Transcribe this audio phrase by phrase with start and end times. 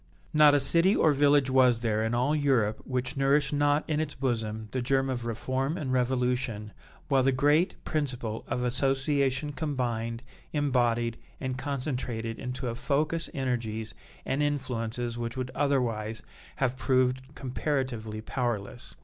[0.33, 4.15] Not a city or village was there in all Europe which nourished not in its
[4.15, 6.71] bosom the germ of reform and revolution,
[7.07, 13.93] while the great principle of association combined, embodied, and concentrated into a focus energies
[14.25, 16.23] and influences which would otherwise
[16.55, 18.95] have proved comparatively powerless.